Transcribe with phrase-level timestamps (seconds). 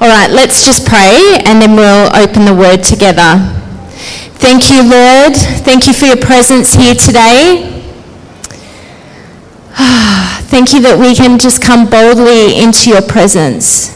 [0.00, 3.38] All right, let's just pray and then we'll open the word together.
[4.42, 5.36] Thank you, Lord.
[5.36, 7.68] Thank you for your presence here today.
[10.50, 13.90] Thank you that we can just come boldly into your presence.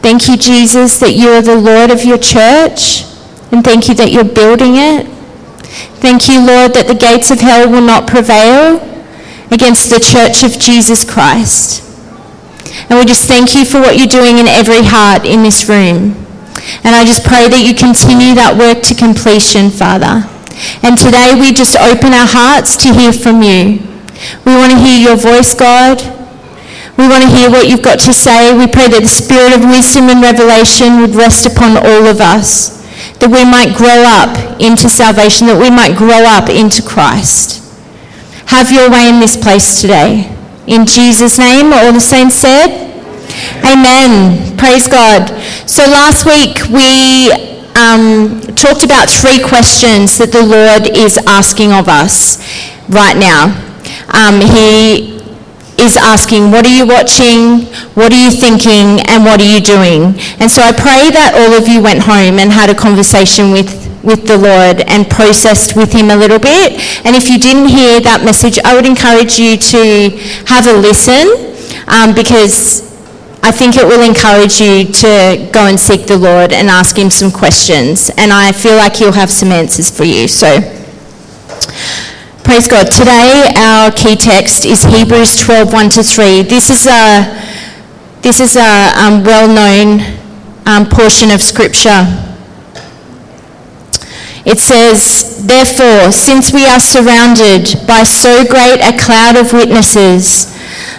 [0.00, 3.04] Thank you, Jesus, that you are the Lord of your church,
[3.52, 5.06] and thank you that you're building it.
[6.00, 8.93] Thank you, Lord, that the gates of hell will not prevail
[9.50, 11.82] against the church of Jesus Christ.
[12.90, 16.16] And we just thank you for what you're doing in every heart in this room.
[16.82, 20.24] And I just pray that you continue that work to completion, Father.
[20.82, 23.82] And today we just open our hearts to hear from you.
[24.46, 25.98] We want to hear your voice, God.
[26.96, 28.54] We want to hear what you've got to say.
[28.54, 32.78] We pray that the spirit of wisdom and revelation would rest upon all of us,
[33.18, 34.30] that we might grow up
[34.62, 37.63] into salvation, that we might grow up into Christ.
[38.46, 40.30] Have your way in this place today.
[40.66, 42.94] In Jesus' name, all the saints said,
[43.64, 44.56] Amen.
[44.56, 45.28] Praise God.
[45.68, 47.32] So last week we
[47.74, 52.38] um, talked about three questions that the Lord is asking of us
[52.88, 53.50] right now.
[54.14, 55.18] Um, he
[55.78, 57.66] is asking, what are you watching?
[57.98, 59.02] What are you thinking?
[59.10, 60.14] And what are you doing?
[60.38, 63.83] And so I pray that all of you went home and had a conversation with
[64.04, 66.78] with the Lord and processed with Him a little bit.
[67.04, 70.10] And if you didn't hear that message, I would encourage you to
[70.46, 71.56] have a listen
[71.88, 72.84] um, because
[73.42, 77.10] I think it will encourage you to go and seek the Lord and ask Him
[77.10, 78.10] some questions.
[78.16, 80.28] And I feel like He'll have some answers for you.
[80.28, 80.60] So,
[82.42, 82.90] praise God.
[82.90, 86.42] Today, our key text is Hebrews 12 1 to 3.
[86.42, 87.24] This is a,
[88.22, 90.00] this is a um, well known
[90.66, 92.33] um, portion of Scripture.
[94.44, 100.52] It says, Therefore, since we are surrounded by so great a cloud of witnesses,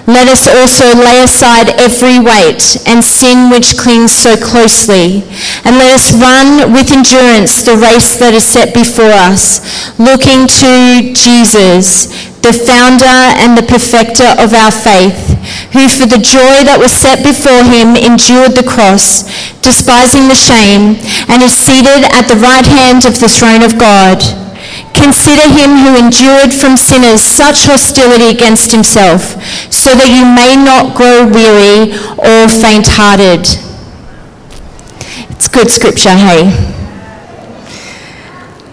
[0.07, 5.23] let us also lay aside every weight and sin which clings so closely,
[5.66, 9.59] and let us run with endurance the race that is set before us,
[9.97, 12.13] looking to Jesus,
[12.45, 15.34] the founder and the perfecter of our faith,
[15.73, 19.25] who for the joy that was set before him endured the cross,
[19.66, 24.22] despising the shame, and is seated at the right hand of the throne of God.
[24.94, 29.35] Consider him who endured from sinners such hostility against himself,
[29.73, 31.91] so that you may not grow weary
[32.22, 33.44] or faint-hearted.
[35.45, 36.50] It's good scripture, hey?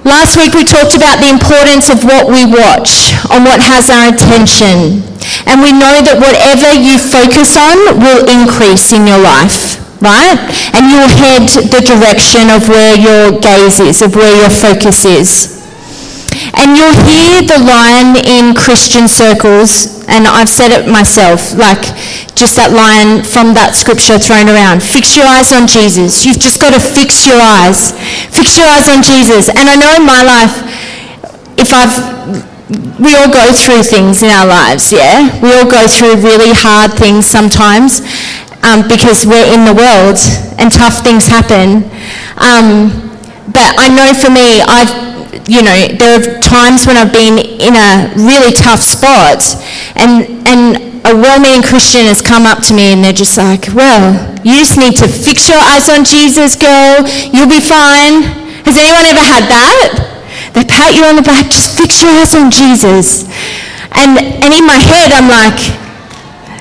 [0.09, 4.09] Last week we talked about the importance of what we watch, on what has our
[4.09, 5.05] attention.
[5.44, 10.41] And we know that whatever you focus on will increase in your life, right?
[10.72, 15.62] And you'll head the direction of where your gaze is, of where your focus is.
[16.59, 21.82] And you'll hear the line in Christian circles, and I've said it myself, like
[22.34, 24.82] just that line from that scripture thrown around.
[24.82, 26.25] Fix your eyes on Jesus.
[26.25, 27.92] You've just got to fix your eyes.
[28.32, 29.48] Fix your eyes on Jesus.
[29.48, 30.54] And I know in my life,
[31.60, 31.94] if I've
[32.98, 35.28] we all go through things in our lives, yeah?
[35.42, 38.00] We all go through really hard things sometimes
[38.62, 40.16] um, because we're in the world
[40.59, 41.84] and tough things happen.
[42.38, 42.88] Um,
[43.53, 45.12] but I know for me, I've
[45.48, 49.41] you know, there are times when I've been in a really tough spot
[49.97, 50.76] and, and
[51.09, 54.12] a well-meaning Christian has come up to me and they're just like, well,
[54.44, 57.00] you just need to fix your eyes on Jesus, girl.
[57.32, 58.28] You'll be fine.
[58.69, 60.53] Has anyone ever had that?
[60.53, 63.25] They pat you on the back, just fix your eyes on Jesus.
[63.97, 65.59] And, and in my head, I'm like,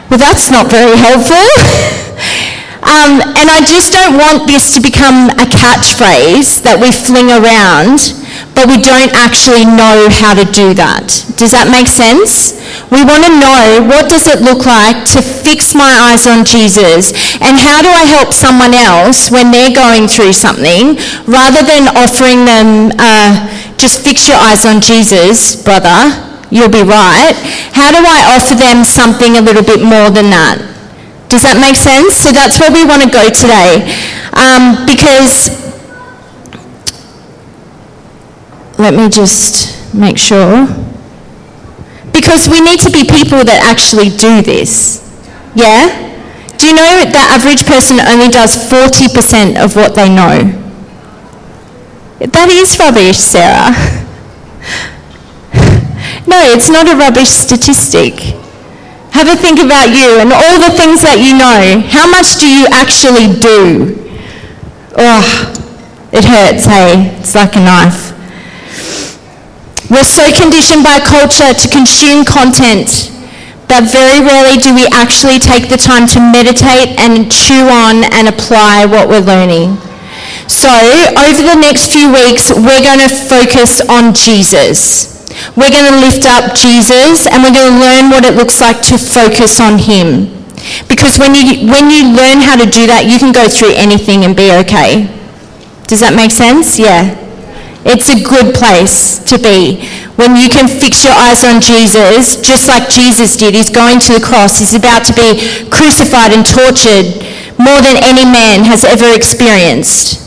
[0.07, 1.43] well, that's not very helpful.
[2.87, 8.15] um, and I just don't want this to become a catchphrase that we fling around
[8.53, 11.07] but we don't actually know how to do that.
[11.39, 12.59] Does that make sense?
[12.91, 17.15] We want to know what does it look like to fix my eyes on Jesus
[17.39, 22.43] and how do I help someone else when they're going through something rather than offering
[22.43, 23.47] them uh,
[23.81, 26.13] just fix your eyes on Jesus, brother,
[26.51, 27.33] you'll be right.
[27.73, 30.61] How do I offer them something a little bit more than that?
[31.31, 32.19] Does that make sense?
[32.19, 33.87] So that's where we want to go today.
[34.35, 35.70] Um, because
[38.81, 40.67] let me just make sure.
[42.11, 44.99] Because we need to be people that actually do this.
[45.55, 46.09] Yeah?
[46.57, 50.57] Do you know the average person only does 40% of what they know?
[52.19, 53.71] That is rubbish, Sarah.
[56.27, 58.13] no, it's not a rubbish statistic.
[59.11, 61.81] Have a think about you and all the things that you know.
[61.89, 63.97] How much do you actually do?
[64.97, 65.25] Oh,
[66.13, 67.17] it hurts, hey?
[67.19, 68.11] It's like a knife.
[69.91, 73.11] We're so conditioned by culture to consume content,
[73.71, 78.27] that very rarely do we actually take the time to meditate and chew on and
[78.27, 79.79] apply what we're learning.
[80.51, 80.67] So,
[81.15, 85.11] over the next few weeks, we're going to focus on Jesus.
[85.55, 88.83] We're going to lift up Jesus and we're going to learn what it looks like
[88.91, 90.27] to focus on him.
[90.91, 94.27] Because when you, when you learn how to do that, you can go through anything
[94.27, 95.07] and be okay.
[95.87, 96.79] Does that make sense?
[96.79, 97.20] Yeah.
[97.83, 99.81] It's a good place to be
[100.15, 103.55] when you can fix your eyes on Jesus, just like Jesus did.
[103.55, 104.59] He's going to the cross.
[104.59, 107.25] He's about to be crucified and tortured
[107.57, 110.21] more than any man has ever experienced.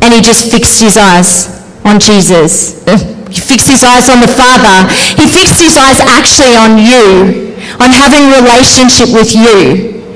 [0.00, 1.48] And he just fixed his eyes
[1.84, 2.84] on Jesus.
[3.34, 4.86] He fixed his eyes on the Father.
[5.18, 7.50] He fixed his eyes actually on you,
[7.82, 10.06] on having relationship with you.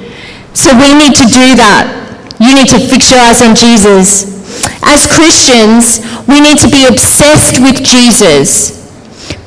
[0.54, 1.90] So we need to do that.
[2.38, 4.38] You need to fix your eyes on Jesus.
[4.86, 5.98] As Christians,
[6.28, 8.86] we need to be obsessed with Jesus,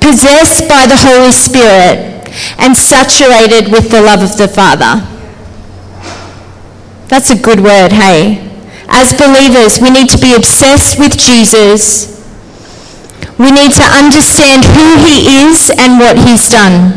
[0.01, 4.99] possessed by the Holy Spirit, and saturated with the love of the Father.
[7.07, 8.49] That's a good word, hey?
[8.89, 12.11] As believers, we need to be obsessed with Jesus
[13.41, 16.93] we need to understand who he is and what he's done.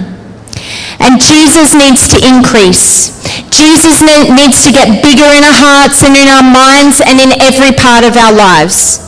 [1.00, 3.16] And Jesus needs to increase.
[3.48, 7.72] Jesus needs to get bigger in our hearts and in our minds and in every
[7.72, 9.00] part of our lives.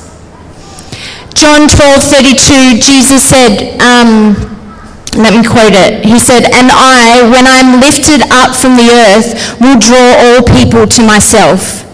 [1.37, 4.57] John 12:32, Jesus said, um,
[5.17, 6.05] let me quote it.
[6.05, 10.85] He said, And I, when I'm lifted up from the earth, will draw all people
[10.85, 11.89] to myself.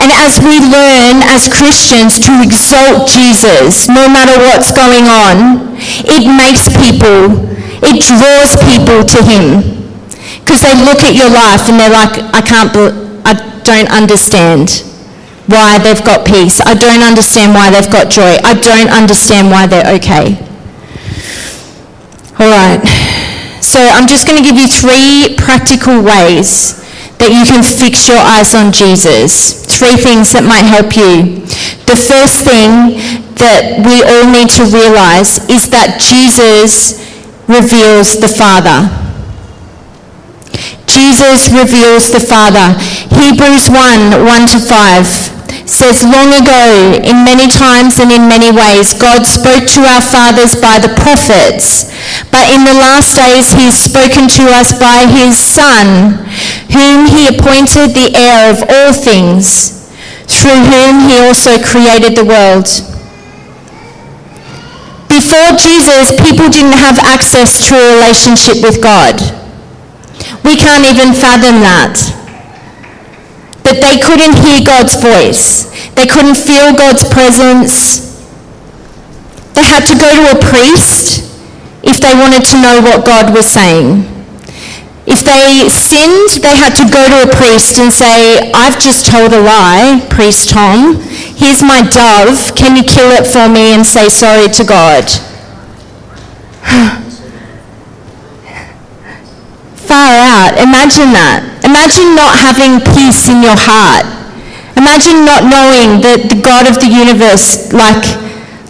[0.00, 5.76] And as we learn as Christians to exalt Jesus, no matter what's going on,
[6.08, 7.36] it makes people,
[7.84, 9.60] it draws people to him.
[10.40, 12.72] Because they look at your life and they're like, I can't,
[13.28, 14.87] I don't understand
[15.48, 16.60] why they've got peace.
[16.60, 18.36] I don't understand why they've got joy.
[18.44, 20.36] I don't understand why they're okay.
[22.38, 22.84] All right.
[23.64, 26.84] So I'm just going to give you three practical ways
[27.16, 29.64] that you can fix your eyes on Jesus.
[29.64, 31.42] Three things that might help you.
[31.88, 33.00] The first thing
[33.40, 37.00] that we all need to realize is that Jesus
[37.48, 38.84] reveals the Father.
[40.84, 42.76] Jesus reveals the Father.
[43.16, 45.27] Hebrews 1, 1 to 5
[45.68, 50.56] says, Long ago, in many times and in many ways, God spoke to our fathers
[50.56, 51.92] by the prophets.
[52.32, 56.24] But in the last days, he has spoken to us by his Son,
[56.72, 59.76] whom he appointed the heir of all things,
[60.24, 62.66] through whom he also created the world.
[65.08, 69.20] Before Jesus, people didn't have access to a relationship with God.
[70.44, 72.17] We can't even fathom that
[73.68, 75.68] that they couldn't hear God's voice.
[75.92, 78.08] They couldn't feel God's presence.
[79.52, 81.28] They had to go to a priest
[81.84, 84.08] if they wanted to know what God was saying.
[85.04, 89.32] If they sinned, they had to go to a priest and say, I've just told
[89.32, 91.00] a lie, Priest Tom.
[91.36, 92.54] Here's my dove.
[92.56, 95.04] Can you kill it for me and say sorry to God?
[99.76, 100.58] Far out.
[100.60, 101.47] Imagine that.
[101.64, 104.06] Imagine not having peace in your heart.
[104.78, 108.04] Imagine not knowing that the God of the universe, like,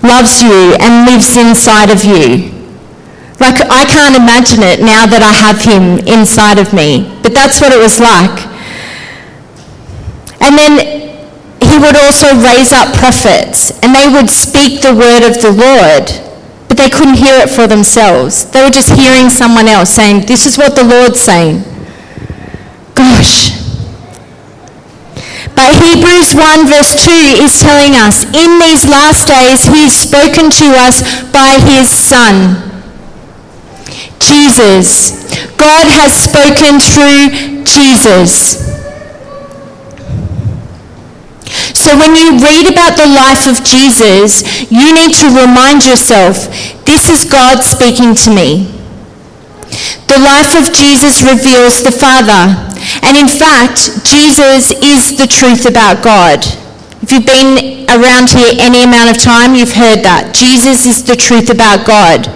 [0.00, 2.48] loves you and lives inside of you.
[3.38, 7.06] Like, I can't imagine it now that I have him inside of me.
[7.22, 8.34] But that's what it was like.
[10.40, 10.72] And then
[11.60, 16.28] he would also raise up prophets, and they would speak the word of the Lord
[16.68, 18.44] but they couldn't hear it for themselves.
[18.50, 21.64] They were just hearing someone else saying, This is what the Lord's saying.
[25.54, 30.66] But Hebrews 1 verse 2 is telling us, in these last days he's spoken to
[30.78, 32.68] us by his Son.
[34.20, 35.18] Jesus.
[35.56, 38.66] God has spoken through Jesus.
[41.74, 46.46] So when you read about the life of Jesus, you need to remind yourself,
[46.84, 48.66] this is God speaking to me.
[50.06, 52.67] The life of Jesus reveals the Father.
[53.02, 56.44] And in fact, Jesus is the truth about God.
[57.02, 60.34] If you've been around here any amount of time, you've heard that.
[60.34, 62.26] Jesus is the truth about God.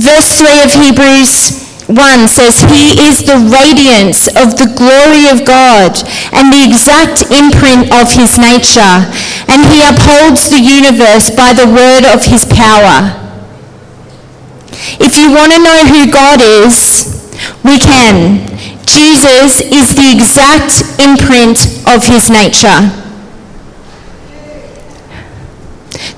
[0.00, 5.98] Verse 3 of Hebrews 1 says, He is the radiance of the glory of God
[6.30, 9.02] and the exact imprint of his nature,
[9.50, 13.12] and he upholds the universe by the word of his power.
[15.02, 17.10] If you want to know who God is,
[17.64, 18.49] we can.
[19.00, 21.56] Jesus is the exact imprint
[21.88, 22.92] of his nature.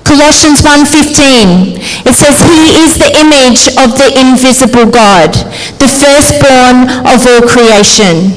[0.02, 1.78] Colossians 1:15.
[2.02, 5.30] It says he is the image of the invisible God,
[5.78, 8.34] the firstborn of all creation.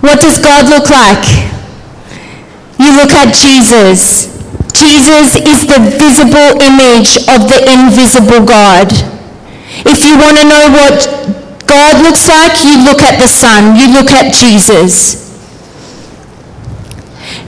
[0.00, 1.24] What does God look like?
[2.82, 4.26] You look at Jesus.
[4.74, 9.17] Jesus is the visible image of the invisible God.
[9.84, 10.98] If you want to know what
[11.66, 15.28] God looks like, you look at the Son, you look at Jesus.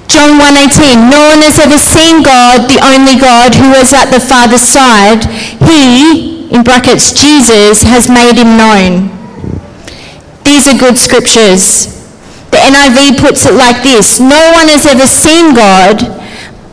[0.07, 4.21] John 1:18 No one has ever seen God, the only God who is at the
[4.21, 5.25] Father's side.
[5.63, 9.09] He, in brackets Jesus, has made him known.
[10.45, 11.87] These are good scriptures.
[12.51, 16.03] The NIV puts it like this No one has ever seen God,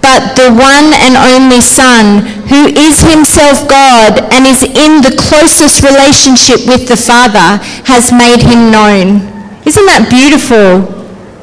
[0.07, 5.83] but the one and only Son, who is himself God and is in the closest
[5.83, 9.27] relationship with the Father, has made him known.
[9.67, 10.87] Isn't that beautiful?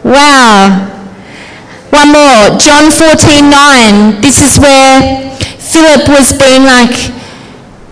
[0.01, 0.81] Wow.
[1.93, 4.25] One more, John 14, 9.
[4.25, 6.97] This is where Philip was being like,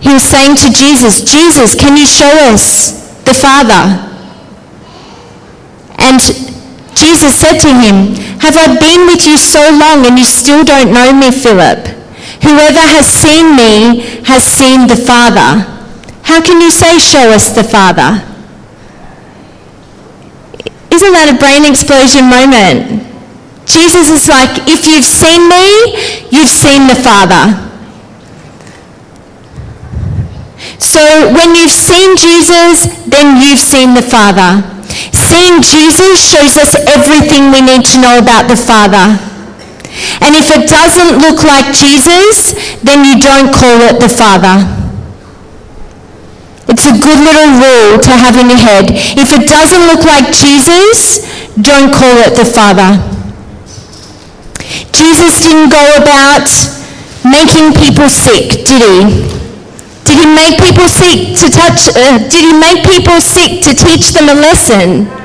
[0.01, 4.09] he was saying to Jesus, Jesus, can you show us the Father?
[6.01, 6.17] And
[6.97, 10.91] Jesus said to him, Have I been with you so long and you still don't
[10.91, 11.87] know me, Philip?
[12.43, 15.63] Whoever has seen me has seen the Father.
[16.27, 18.19] How can you say, Show us the Father?
[20.91, 23.07] Isn't that a brain explosion moment?
[23.63, 27.47] Jesus is like, if you've seen me, you've seen the Father.
[30.83, 30.99] So
[31.31, 34.72] when you've seen Jesus, then you've seen the Father.
[35.33, 39.17] Seeing Jesus shows us everything we need to know about the Father.
[40.21, 42.53] And if it doesn't look like Jesus,
[42.85, 44.61] then you don't call it the Father.
[46.69, 48.93] It's a good little rule to have in your head.
[48.93, 51.25] If it doesn't look like Jesus,
[51.57, 53.01] don't call it the Father.
[54.93, 56.45] Jesus didn't go about
[57.25, 59.01] making people sick, did he?
[60.05, 64.13] Did he make people sick to touch, uh, did he make people sick to teach
[64.13, 65.22] them a lesson?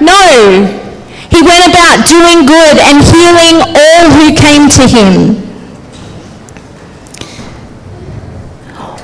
[0.00, 0.86] No.
[1.30, 5.44] He went about doing good and healing all who came to him.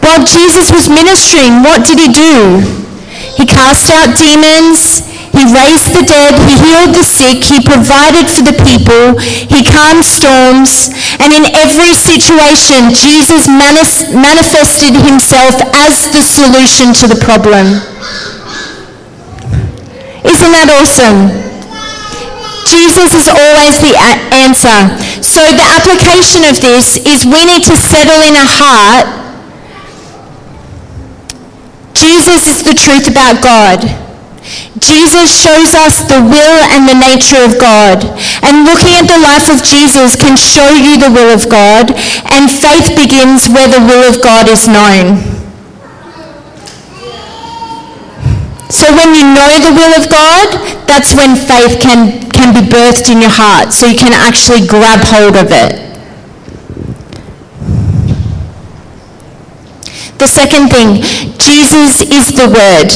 [0.01, 2.61] While Jesus was ministering, what did he do?
[3.37, 8.47] He cast out demons, he raised the dead, he healed the sick, he provided for
[8.47, 16.95] the people, he calmed storms, and in every situation, Jesus manifested himself as the solution
[16.95, 17.94] to the problem.
[20.45, 21.33] Isn't that awesome?
[22.69, 23.97] Jesus is always the
[24.45, 24.77] answer.
[25.25, 29.09] So the application of this is we need to settle in our heart.
[31.97, 33.89] Jesus is the truth about God.
[34.85, 38.05] Jesus shows us the will and the nature of God.
[38.45, 41.89] And looking at the life of Jesus can show you the will of God,
[42.37, 45.25] and faith begins where the will of God is known.
[48.71, 50.49] So when you know the will of God,
[50.87, 55.01] that's when faith can, can be birthed in your heart, so you can actually grab
[55.05, 55.85] hold of it.
[60.19, 61.03] The second thing,
[61.37, 62.89] Jesus is the Word.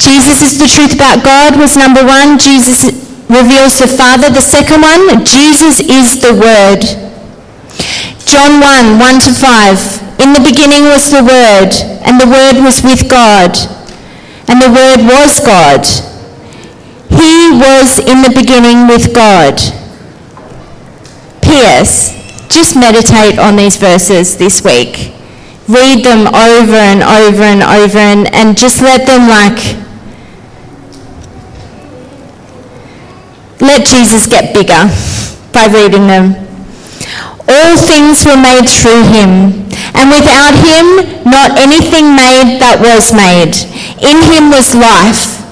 [0.00, 2.38] Jesus is the truth about God was number one.
[2.38, 2.90] Jesus
[3.30, 4.28] reveals the Father.
[4.28, 6.82] The second one, Jesus is the Word.
[8.26, 10.20] John 1, 1 to 5.
[10.20, 11.70] In the beginning was the Word,
[12.10, 13.54] and the Word was with God,
[14.50, 15.86] and the Word was God.
[17.08, 19.54] He was in the beginning with God.
[21.40, 22.18] P.S.
[22.48, 25.14] Just meditate on these verses this week.
[25.68, 29.78] Read them over and over and over and, and just let them like
[33.60, 34.90] let Jesus get bigger
[35.52, 36.49] by reading them.
[37.50, 39.66] All things were made through him,
[39.98, 40.86] and without him
[41.26, 43.58] not anything made that was made.
[43.98, 45.42] In him was life,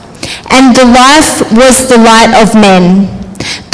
[0.54, 3.10] and the life was the light of men.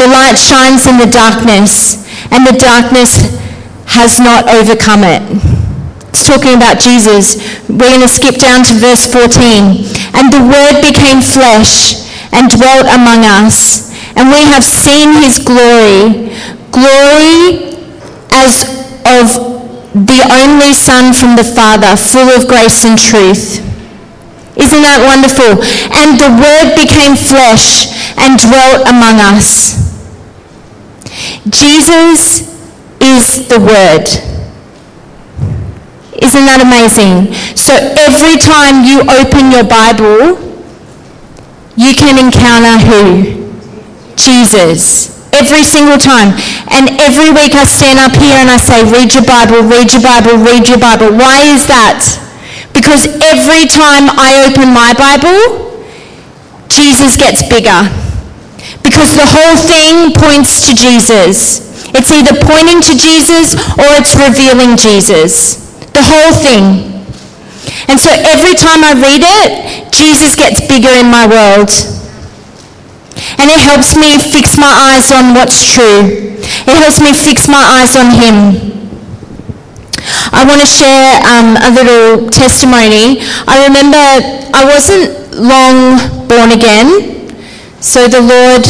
[0.01, 2.01] The light shines in the darkness,
[2.33, 3.37] and the darkness
[3.93, 5.21] has not overcome it.
[6.09, 7.45] It's talking about Jesus.
[7.69, 9.85] We're going to skip down to verse 14.
[10.17, 16.33] And the Word became flesh and dwelt among us, and we have seen his glory,
[16.73, 17.74] glory
[18.35, 18.67] as
[19.07, 19.55] of
[19.95, 23.63] the only Son from the Father, full of grace and truth.
[24.59, 25.63] Isn't that wonderful?
[25.95, 29.79] And the Word became flesh and dwelt among us.
[31.49, 32.51] Jesus
[33.01, 34.07] is the Word.
[36.23, 37.35] Isn't that amazing?
[37.55, 40.43] So every time you open your Bible,
[41.77, 43.55] you can encounter who?
[44.17, 45.14] Jesus.
[45.35, 46.31] Every single time.
[46.71, 50.03] And every week I stand up here and I say, read your Bible, read your
[50.03, 51.11] Bible, read your Bible.
[51.11, 52.07] Why is that?
[52.71, 55.75] Because every time I open my Bible,
[56.71, 57.83] Jesus gets bigger.
[58.83, 61.63] Because the whole thing points to Jesus.
[61.95, 65.63] It's either pointing to Jesus or it's revealing Jesus.
[65.95, 66.95] The whole thing.
[67.89, 71.71] And so every time I read it, Jesus gets bigger in my world.
[73.39, 76.37] And it helps me fix my eyes on what's true.
[76.41, 78.75] It helps me fix my eyes on Him.
[80.33, 83.23] I want to share um, a little testimony.
[83.49, 84.01] I remember
[84.53, 85.97] I wasn't long
[86.29, 87.33] born again,
[87.81, 88.65] so the Lord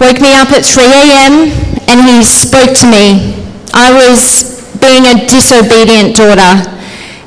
[0.00, 1.50] woke me up at 3 a.m.
[1.90, 3.34] and he spoke to me.
[3.74, 6.78] I was being a disobedient daughter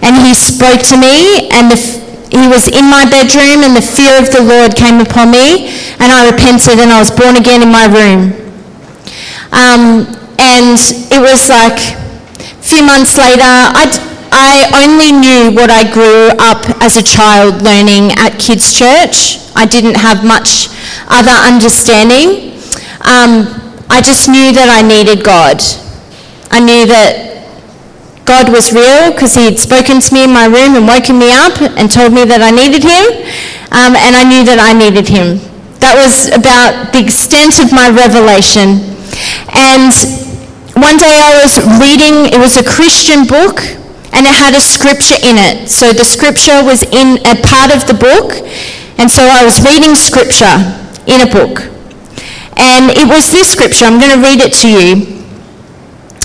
[0.01, 2.00] and he spoke to me and the,
[2.31, 5.67] he was in my bedroom and the fear of the Lord came upon me
[5.99, 8.31] and I repented and I was born again in my room.
[9.51, 10.07] Um,
[10.39, 10.79] and
[11.11, 13.91] it was like a few months later, I'd,
[14.31, 19.43] I only knew what I grew up as a child learning at kids' church.
[19.53, 20.71] I didn't have much
[21.11, 22.55] other understanding.
[23.03, 23.51] Um,
[23.91, 25.59] I just knew that I needed God.
[26.49, 27.30] I knew that
[28.25, 31.33] God was real because he had spoken to me in my room and woken me
[31.33, 33.03] up and told me that I needed him.
[33.71, 35.39] Um, and I knew that I needed him.
[35.79, 38.83] That was about the extent of my revelation.
[39.55, 39.95] And
[40.77, 43.63] one day I was reading, it was a Christian book,
[44.13, 45.69] and it had a scripture in it.
[45.71, 48.37] So the scripture was in a part of the book,
[48.99, 50.59] and so I was reading scripture
[51.07, 51.65] in a book.
[52.59, 55.20] And it was this scripture, I'm going to read it to you.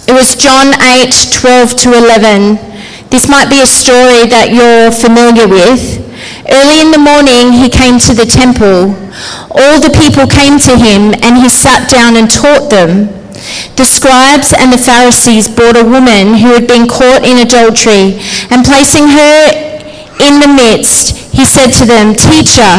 [0.07, 2.63] It was John 8, 12 to 11.
[3.11, 5.99] This might be a story that you're familiar with.
[6.47, 8.95] Early in the morning, he came to the temple.
[9.51, 13.11] All the people came to him, and he sat down and taught them.
[13.75, 18.23] The scribes and the Pharisees brought a woman who had been caught in adultery,
[18.55, 19.39] and placing her
[20.23, 22.79] in the midst, he said to them, Teacher,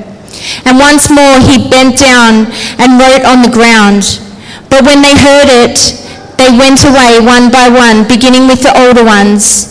[0.65, 2.49] And once more he bent down
[2.81, 4.21] and wrote on the ground.
[4.69, 6.01] But when they heard it,
[6.37, 9.69] they went away one by one, beginning with the older ones.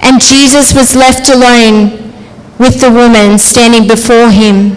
[0.00, 2.12] And Jesus was left alone
[2.58, 4.76] with the woman standing before him.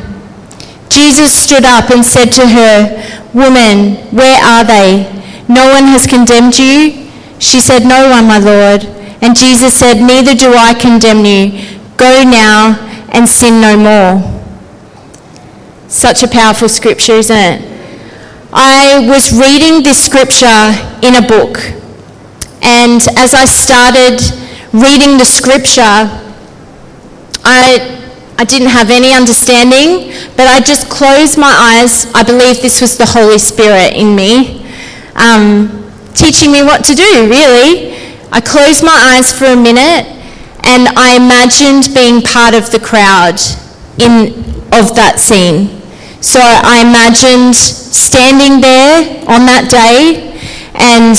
[0.90, 5.06] Jesus stood up and said to her, Woman, where are they?
[5.48, 7.08] No one has condemned you?
[7.40, 8.86] She said, No one, my Lord.
[9.22, 11.78] And Jesus said, Neither do I condemn you.
[11.98, 12.78] Go now
[13.12, 14.37] and sin no more.
[15.88, 17.62] Such a powerful scripture, isn't it?
[18.52, 21.60] I was reading this scripture in a book,
[22.62, 24.20] and as I started
[24.74, 26.12] reading the scripture,
[27.46, 28.04] I,
[28.38, 32.12] I didn't have any understanding, but I just closed my eyes.
[32.14, 34.68] I believe this was the Holy Spirit in me,
[35.16, 37.96] um, teaching me what to do, really.
[38.32, 40.06] I closed my eyes for a minute,
[40.66, 43.40] and I imagined being part of the crowd
[44.00, 44.36] in,
[44.74, 45.77] of that scene.
[46.28, 50.36] So I imagined standing there on that day
[50.76, 51.16] and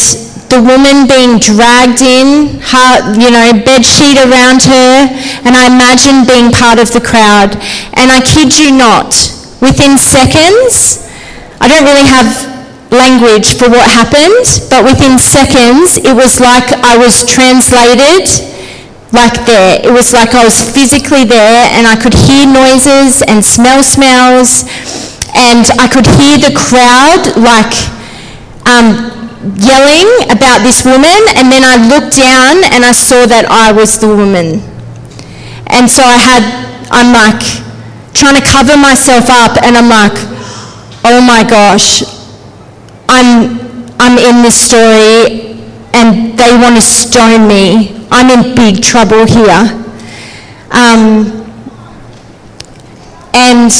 [0.52, 5.08] the woman being dragged in, her, you know, bed sheet around her,
[5.48, 7.56] and I imagined being part of the crowd.
[7.96, 9.16] And I kid you not,
[9.64, 11.08] within seconds,
[11.56, 12.28] I don't really have
[12.92, 18.28] language for what happened, but within seconds, it was like I was translated
[19.12, 19.80] like there.
[19.84, 24.68] It was like I was physically there and I could hear noises and smell smells
[25.38, 27.70] and I could hear the crowd like
[28.66, 29.14] um,
[29.54, 33.98] yelling about this woman and then I looked down and I saw that I was
[33.98, 34.58] the woman.
[35.70, 36.42] And so I had,
[36.90, 37.40] I'm like
[38.12, 40.18] trying to cover myself up and I'm like,
[41.06, 42.02] oh my gosh,
[43.08, 43.62] I'm,
[44.02, 45.54] I'm in this story
[45.94, 49.84] and they want to stone me I'm in big trouble here.
[50.70, 51.44] Um,
[53.34, 53.72] and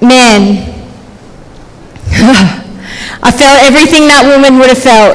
[0.00, 0.67] man,
[3.38, 5.14] felt everything that woman would have felt.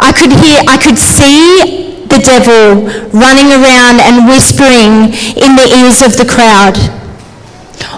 [0.00, 6.00] I could hear, I could see the devil running around and whispering in the ears
[6.00, 6.80] of the crowd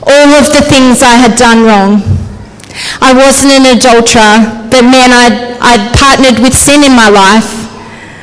[0.07, 2.03] all of the things I had done wrong.
[3.03, 7.67] I wasn't an adulterer, but man, I'd, I'd partnered with sin in my life.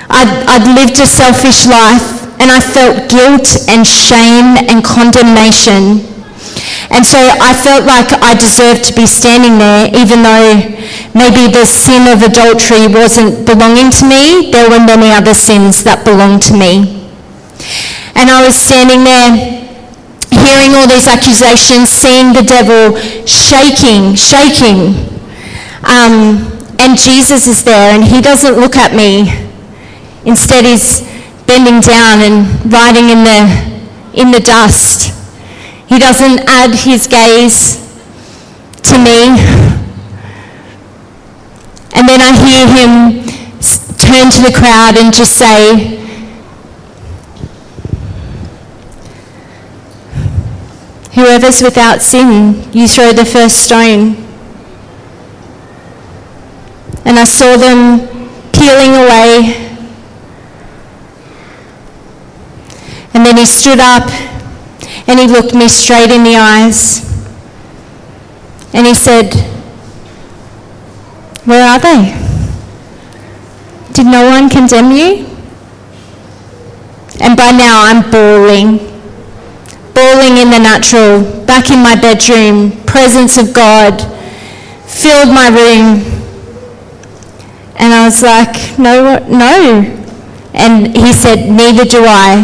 [0.08, 6.13] I'd, I'd lived a selfish life, and I felt guilt and shame and condemnation.
[6.94, 10.62] And so I felt like I deserved to be standing there, even though
[11.18, 14.54] maybe the sin of adultery wasn't belonging to me.
[14.54, 17.10] There were many other sins that belonged to me.
[18.14, 19.66] And I was standing there
[20.30, 22.94] hearing all these accusations, seeing the devil
[23.26, 24.94] shaking, shaking.
[25.82, 26.46] Um,
[26.78, 29.34] and Jesus is there and he doesn't look at me.
[30.30, 31.02] Instead, he's
[31.48, 33.42] bending down and writing in the,
[34.14, 35.23] in the dust.
[35.88, 37.78] He doesn't add his gaze
[38.84, 39.38] to me.
[41.96, 43.34] And then I hear him
[43.98, 46.00] turn to the crowd and just say,
[51.14, 54.16] Whoever's without sin, you throw the first stone.
[57.06, 58.08] And I saw them
[58.52, 59.70] peeling away.
[63.14, 64.10] And then he stood up
[65.08, 67.10] and he looked me straight in the eyes.
[68.74, 69.34] And he said,
[71.46, 72.20] Where are they?
[73.94, 75.28] Did no one condemn you?
[77.22, 78.94] And by now I'm bawling
[79.94, 84.02] bawling in the natural, back in my bedroom, presence of God
[84.90, 86.02] filled my room.
[87.78, 90.00] And I was like, no, no.
[90.54, 92.42] And he said, neither do I.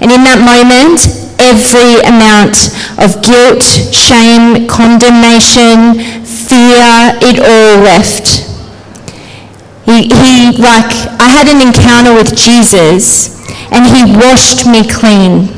[0.00, 8.44] And in that moment, every amount of guilt, shame, condemnation, fear, it all left.
[9.84, 13.34] He, he, like, I had an encounter with Jesus
[13.70, 15.52] and he washed me clean.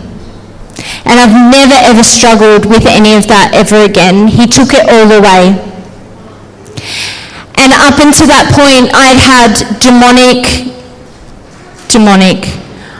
[1.07, 4.29] And I've never ever struggled with any of that ever again.
[4.29, 5.55] He took it all away.
[7.57, 10.45] And up until that point, I'd had demonic,
[11.89, 12.47] demonic,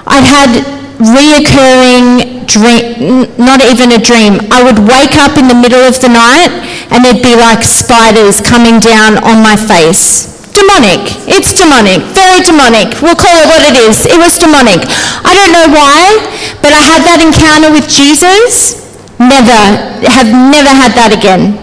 [0.07, 0.65] I'd had
[0.97, 4.39] reoccurring dream, not even a dream.
[4.55, 6.51] I would wake up in the middle of the night
[6.91, 10.33] and there'd be like spiders coming down on my face.
[10.57, 11.13] Demonic.
[11.29, 12.01] It's demonic.
[12.17, 12.97] Very demonic.
[13.05, 14.09] We'll call it what it is.
[14.09, 14.81] It was demonic.
[15.21, 16.17] I don't know why,
[16.65, 18.81] but I had that encounter with Jesus.
[19.21, 19.61] Never,
[20.09, 21.61] have never had that again.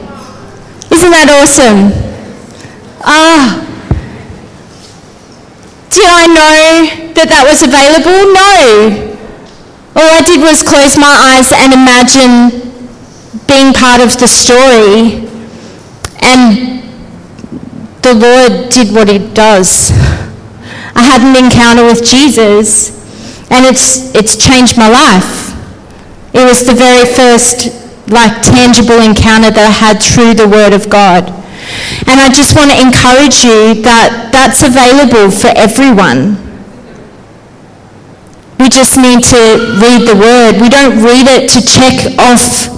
[0.93, 1.89] Isn't that awesome?
[3.01, 3.65] Ah.
[5.89, 8.33] Did I know that that was available?
[8.33, 9.12] No.
[9.95, 12.73] All I did was close my eyes and imagine
[13.47, 15.29] being part of the story
[16.21, 16.81] and
[18.01, 19.91] the Lord did what he does.
[20.95, 22.97] I had an encounter with Jesus
[23.51, 25.53] and it's, it's changed my life.
[26.33, 27.69] It was the very first
[28.09, 31.29] like tangible encounter that I had through the Word of God.
[32.09, 36.52] And I just want to encourage you that that's available for everyone.
[38.63, 40.61] We just need to read the Word.
[40.61, 42.71] We don't read it to check off,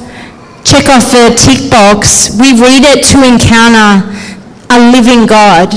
[0.66, 2.34] check off a tick box.
[2.42, 4.02] We read it to encounter
[4.74, 5.70] a living God.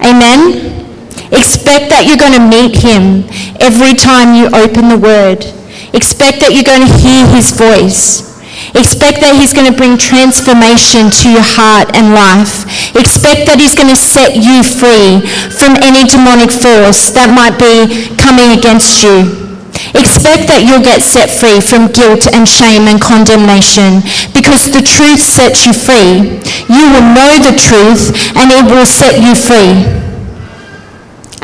[0.00, 0.80] Amen?
[1.28, 3.28] Expect that you're going to meet him
[3.60, 5.44] every time you open the word.
[5.92, 8.37] Expect that you're going to hear his voice.
[8.76, 12.68] Expect that he's going to bring transformation to your heart and life.
[12.92, 18.12] Expect that he's going to set you free from any demonic force that might be
[18.20, 19.48] coming against you.
[19.96, 24.04] Expect that you'll get set free from guilt and shame and condemnation
[24.36, 26.42] because the truth sets you free.
[26.68, 29.86] You will know the truth and it will set you free.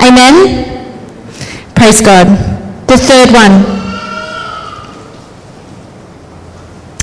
[0.03, 0.67] Amen?
[1.75, 2.29] Praise God.
[2.87, 3.84] The third one.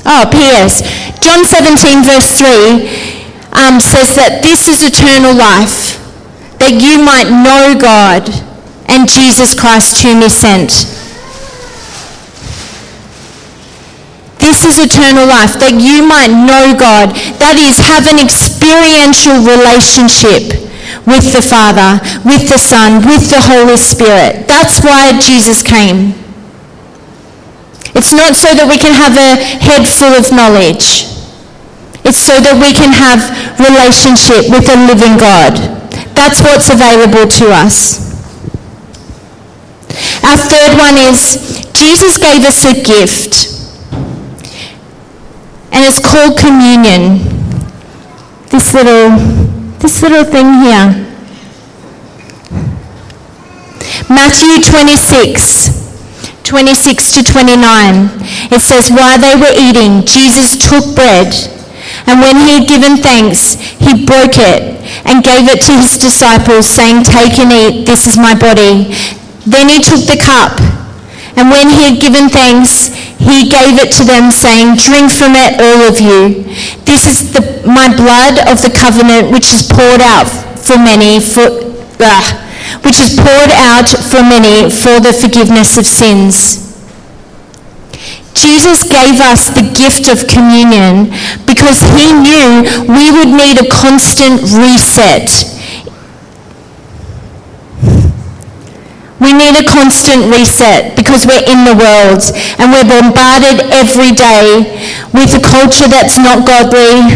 [0.04, 0.82] Oh, P.S.
[1.22, 3.12] John 17 verse 3
[3.54, 6.00] um, says that this is eternal life,
[6.58, 8.26] that you might know God
[8.90, 10.88] and Jesus Christ whom he sent.
[14.42, 17.14] This is eternal life, that you might know God.
[17.38, 20.58] That is, have an experiential relationship
[21.06, 24.50] with the Father, with the Son, with the Holy Spirit.
[24.50, 26.21] That's why Jesus came.
[27.94, 31.12] It's not so that we can have a head full of knowledge.
[32.04, 33.20] It's so that we can have
[33.60, 35.54] relationship with a living God.
[36.16, 38.10] That's what's available to us.
[40.24, 43.52] Our third one is Jesus gave us a gift
[45.72, 47.18] and it's called communion.
[48.50, 49.16] This little,
[49.78, 51.08] this little thing here.
[54.08, 55.81] Matthew 26,
[56.52, 58.12] 26 to 29.
[58.52, 61.32] It says, while they were eating, Jesus took bread,
[62.04, 64.76] And when he had given thanks, he broke it
[65.08, 68.92] and gave it to his disciples, saying, Take and eat, this is my body.
[69.48, 70.60] Then he took the cup,
[71.40, 75.56] and when he had given thanks, he gave it to them, saying, Drink from it,
[75.56, 76.44] all of you.
[76.84, 80.28] This is the, my blood of the covenant, which is poured out
[80.60, 81.48] for many, for,
[82.80, 86.62] which is poured out for many for the forgiveness of sins.
[88.34, 91.12] Jesus gave us the gift of communion
[91.46, 95.28] because he knew we would need a constant reset.
[99.20, 102.26] We need a constant reset because we're in the world
[102.58, 104.66] and we're bombarded every day
[105.14, 107.06] with a culture that's not godly,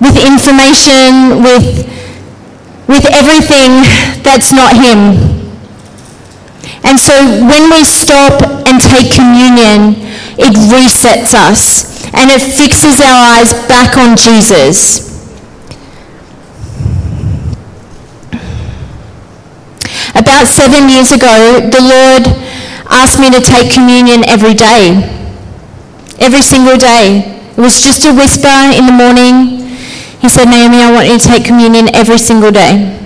[0.00, 1.84] with information, with,
[2.86, 3.82] with everything
[4.22, 5.36] that's not him.
[6.84, 9.98] And so when we stop and take communion,
[10.38, 15.06] it resets us and it fixes our eyes back on Jesus.
[20.14, 22.24] About seven years ago, the Lord
[22.88, 25.02] asked me to take communion every day.
[26.18, 27.36] Every single day.
[27.50, 29.55] It was just a whisper in the morning.
[30.26, 32.98] He said, Naomi, I want you to take communion every single day.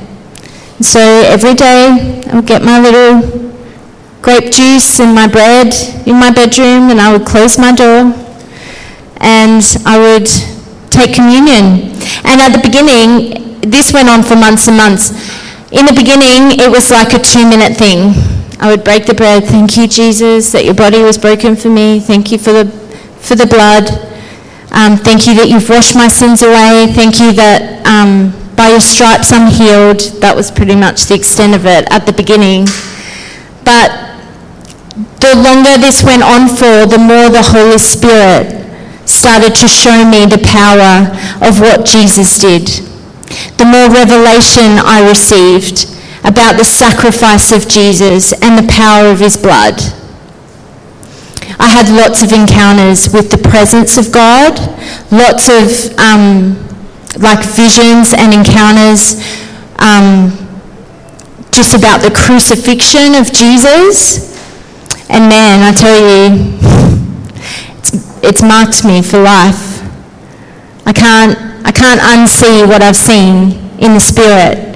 [0.80, 3.52] So every day, I would get my little
[4.22, 5.68] grape juice and my bread
[6.06, 8.16] in my bedroom, and I would close my door
[9.20, 10.28] and I would
[10.88, 11.92] take communion.
[12.24, 15.11] And at the beginning, this went on for months and months.
[15.72, 18.14] In the beginning, it was like a two minute thing.
[18.59, 19.44] I would break the bread.
[19.44, 22.00] Thank you, Jesus, that your body was broken for me.
[22.00, 22.64] Thank you for the,
[23.20, 24.10] for the blood.
[24.72, 26.87] Um, thank you that you've washed my sins away.
[26.94, 30.00] Thank you that um, by your stripes I'm healed.
[30.22, 32.70] That was pretty much the extent of it at the beginning.
[33.66, 33.90] But
[35.18, 38.61] the longer this went on for, the more the Holy Spirit
[39.09, 41.11] started to show me the power
[41.42, 42.66] of what Jesus did.
[43.59, 45.90] The more revelation I received
[46.22, 49.80] about the sacrifice of Jesus and the power of his blood.
[51.58, 54.58] I had lots of encounters with the presence of God,
[55.10, 56.56] lots of um,
[57.18, 59.18] like visions and encounters
[59.78, 60.30] um,
[61.50, 64.30] just about the crucifixion of Jesus
[65.10, 66.54] and man, I tell you,
[67.78, 69.82] it's, it's marked me for life.
[70.86, 71.36] I can't,
[71.66, 74.70] I can't unsee what I've seen in the Spirit.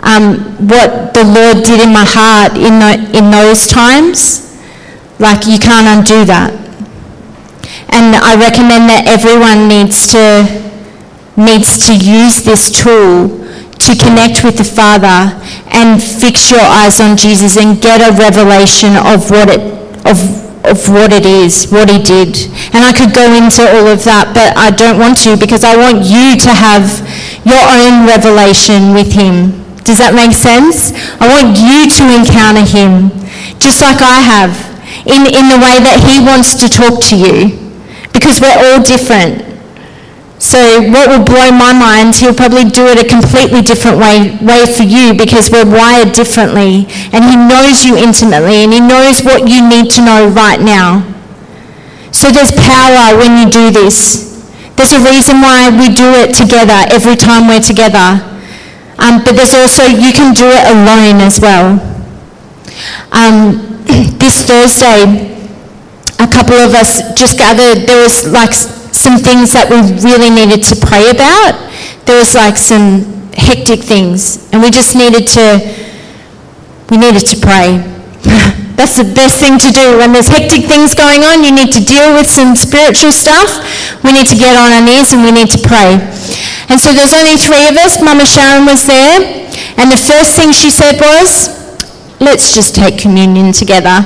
[0.00, 4.47] Um, what the Lord did in my heart in, the, in those times,
[5.18, 6.54] like you can't undo that.
[7.90, 10.46] And I recommend that everyone needs to,
[11.36, 13.38] needs to use this tool
[13.78, 15.34] to connect with the Father
[15.70, 19.62] and fix your eyes on Jesus and get a revelation of what it
[20.06, 20.18] of,
[20.64, 22.48] of what it is, what he did.
[22.72, 25.76] And I could go into all of that, but I don't want to because I
[25.76, 26.86] want you to have
[27.44, 29.64] your own revelation with him.
[29.84, 30.92] Does that make sense?
[31.20, 33.10] I want you to encounter him
[33.58, 34.77] just like I have
[35.08, 37.56] in, in the way that he wants to talk to you
[38.12, 39.48] because we're all different.
[40.38, 40.58] So
[40.94, 44.86] what will blow my mind, he'll probably do it a completely different way, way for
[44.86, 49.66] you because we're wired differently and he knows you intimately and he knows what you
[49.66, 51.02] need to know right now.
[52.12, 54.28] So there's power when you do this.
[54.78, 58.22] There's a reason why we do it together every time we're together.
[58.98, 61.82] Um, but there's also, you can do it alone as well.
[63.10, 63.67] Um,
[64.20, 65.34] this Thursday,
[66.20, 70.62] a couple of us just gathered, there was like some things that we really needed
[70.68, 71.56] to pray about.
[72.04, 75.62] There was like some hectic things, and we just needed to,
[76.90, 77.80] we needed to pray.
[78.78, 79.98] That's the best thing to do.
[79.98, 83.58] When there's hectic things going on, you need to deal with some spiritual stuff.
[84.04, 85.98] We need to get on our knees and we need to pray.
[86.70, 87.98] And so there's only three of us.
[87.98, 89.18] Mama Sharon was there.
[89.82, 91.58] And the first thing she said was,
[92.20, 94.04] let's just take communion together.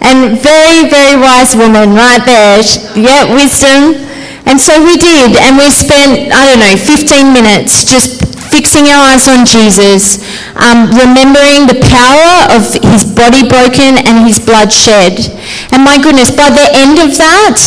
[0.00, 2.62] And very, very wise woman right there.
[2.96, 4.06] Yeah, wisdom.
[4.46, 9.14] And so we did, and we spent, I don't know, 15 minutes just fixing our
[9.14, 10.18] eyes on Jesus,
[10.58, 15.22] um, remembering the power of his body broken and his blood shed.
[15.70, 17.62] And my goodness, by the end of that,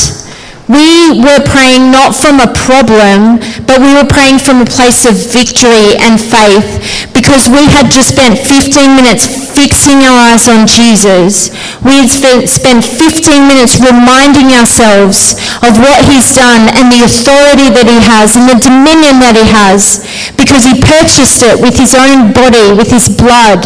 [0.67, 5.15] we were praying not from a problem, but we were praying from a place of
[5.15, 11.53] victory and faith because we had just spent 15 minutes fixing our eyes on Jesus.
[11.85, 12.09] We had
[12.49, 18.35] spent 15 minutes reminding ourselves of what he's done and the authority that he has
[18.35, 20.03] and the dominion that he has
[20.35, 23.63] because he purchased it with his own body, with his blood.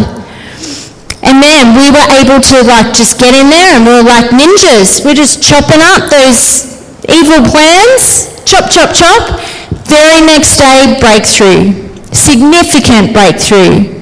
[1.25, 4.29] And then we were able to like just get in there and we were like
[4.29, 5.03] ninjas.
[5.03, 6.77] We're just chopping up those
[7.09, 9.39] evil plans chop, chop, chop.
[9.87, 11.73] Very next day, breakthrough.
[12.13, 13.96] Significant breakthrough.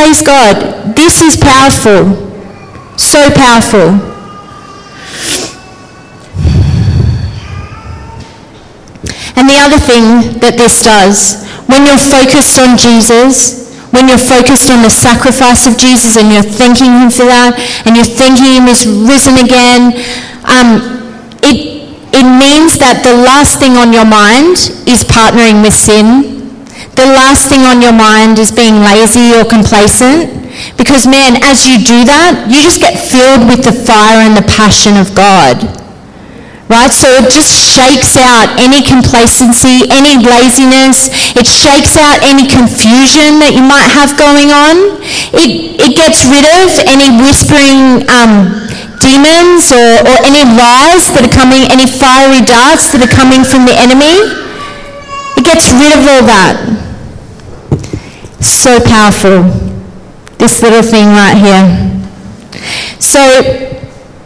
[0.00, 0.96] Praise God.
[0.96, 2.08] This is powerful.
[2.96, 4.00] So powerful.
[9.36, 14.72] And the other thing that this does, when you're focused on Jesus, when you're focused
[14.72, 18.72] on the sacrifice of Jesus and you're thanking Him for that, and you're thanking Him
[18.72, 20.00] is risen again,
[20.48, 20.80] um,
[21.44, 21.76] it,
[22.16, 24.56] it means that the last thing on your mind
[24.88, 26.29] is partnering with sin.
[27.00, 30.36] The last thing on your mind is being lazy or complacent.
[30.76, 34.44] Because, man, as you do that, you just get filled with the fire and the
[34.44, 35.80] passion of God
[36.70, 36.94] right?
[36.94, 41.10] So it just shakes out any complacency, any laziness.
[41.34, 45.02] It shakes out any confusion that you might have going on.
[45.34, 48.54] It, it gets rid of any whispering um,
[49.02, 53.66] demons or, or any lies that are coming, any fiery darts that are coming from
[53.66, 54.22] the enemy.
[55.34, 56.89] It gets rid of all that.
[58.40, 59.42] So powerful,
[60.38, 62.00] this little thing right here.
[62.98, 63.20] So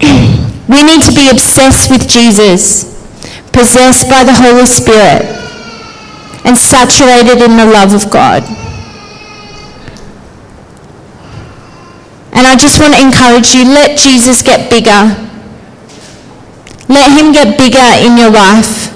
[0.68, 2.94] we need to be obsessed with Jesus,
[3.52, 5.26] possessed by the Holy Spirit,
[6.44, 8.42] and saturated in the love of God.
[12.32, 15.14] And I just want to encourage you let Jesus get bigger.
[16.88, 18.92] Let him get bigger in your life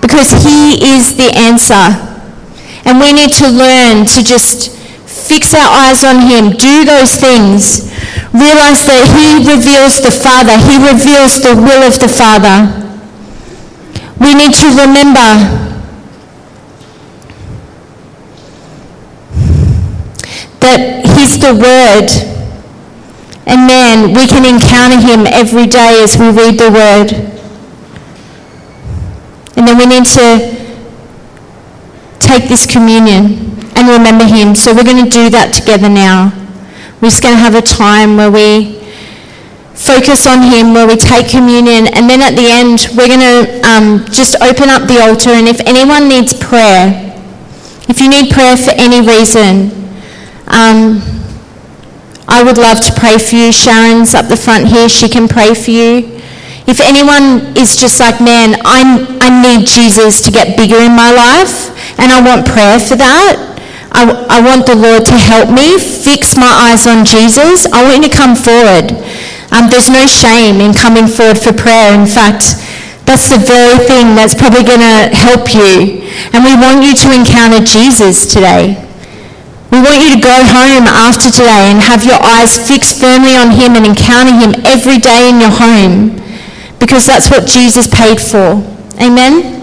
[0.00, 2.07] because he is the answer.
[2.88, 4.72] And we need to learn to just
[5.04, 7.88] fix our eyes on him, do those things
[8.32, 10.56] realize that he reveals the Father.
[10.68, 12.68] He reveals the will of the Father.
[14.20, 15.30] We need to remember
[20.60, 22.08] that he's the Word.
[23.46, 27.12] And man, we can encounter him every day as we read the Word.
[29.56, 30.67] And then we need to
[32.28, 34.54] take this communion and remember him.
[34.54, 36.36] So we're going to do that together now.
[37.00, 38.78] We're just going to have a time where we
[39.78, 43.62] focus on Him, where we take communion, and then at the end, we're going to
[43.62, 45.30] um, just open up the altar.
[45.30, 46.90] And if anyone needs prayer,
[47.88, 49.70] if you need prayer for any reason,
[50.50, 50.98] um,
[52.26, 53.52] I would love to pray for you.
[53.52, 56.18] Sharon's up the front here, she can pray for you.
[56.66, 58.82] If anyone is just like, man, i
[59.22, 63.48] I need Jesus to get bigger in my life, and I want prayer for that,
[63.90, 67.64] I, I want the Lord to help me fix my eyes on Jesus.
[67.72, 68.92] I want you to come forward.
[69.48, 71.96] Um, there's no shame in coming forward for prayer.
[71.96, 72.60] In fact,
[73.08, 76.04] that's the very thing that's probably going to help you.
[76.36, 78.76] And we want you to encounter Jesus today.
[79.72, 83.52] We want you to go home after today and have your eyes fixed firmly on
[83.52, 86.20] him and encounter him every day in your home
[86.78, 88.60] because that's what Jesus paid for.
[89.00, 89.57] Amen?